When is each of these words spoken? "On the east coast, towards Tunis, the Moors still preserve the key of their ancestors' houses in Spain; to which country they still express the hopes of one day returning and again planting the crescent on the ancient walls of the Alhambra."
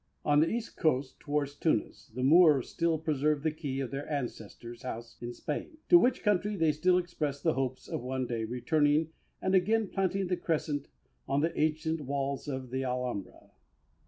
"On 0.25 0.39
the 0.39 0.49
east 0.49 0.77
coast, 0.77 1.19
towards 1.19 1.53
Tunis, 1.53 2.11
the 2.15 2.23
Moors 2.23 2.69
still 2.69 2.97
preserve 2.97 3.43
the 3.43 3.51
key 3.51 3.79
of 3.79 3.91
their 3.91 4.09
ancestors' 4.11 4.81
houses 4.81 5.21
in 5.21 5.31
Spain; 5.31 5.77
to 5.89 5.99
which 5.99 6.23
country 6.23 6.55
they 6.55 6.71
still 6.71 6.97
express 6.97 7.39
the 7.39 7.53
hopes 7.53 7.87
of 7.87 8.01
one 8.01 8.25
day 8.25 8.43
returning 8.43 9.09
and 9.43 9.53
again 9.53 9.89
planting 9.89 10.25
the 10.25 10.37
crescent 10.37 10.87
on 11.27 11.41
the 11.41 11.55
ancient 11.55 12.01
walls 12.01 12.47
of 12.47 12.71
the 12.71 12.83
Alhambra." 12.83 13.51